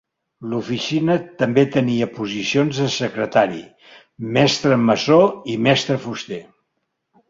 L'oficina 0.53 1.17
també 1.41 1.65
tenia 1.75 2.09
posicions 2.17 2.81
de 2.85 2.89
Secretari, 2.97 3.63
mestre 4.41 4.83
Masó 4.91 5.23
i 5.57 5.63
mestre 5.71 6.05
Fuster. 6.09 6.47